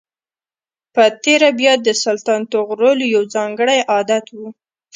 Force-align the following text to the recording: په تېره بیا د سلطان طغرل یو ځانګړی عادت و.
په 0.95 1.03
تېره 1.23 1.49
بیا 1.59 1.73
د 1.81 1.87
سلطان 2.03 2.41
طغرل 2.53 2.99
یو 3.13 3.23
ځانګړی 3.35 3.79
عادت 3.91 4.25
و. 4.37 4.39